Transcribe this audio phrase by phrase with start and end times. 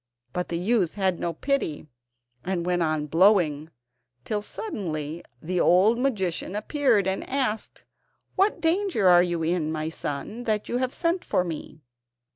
[0.33, 1.85] But the youth had no pity,
[2.43, 3.69] and went on blowing,
[4.25, 7.83] till suddenly the old magician appeared and asked:
[8.35, 11.83] "What danger are you in, my son, that you have sent for me?"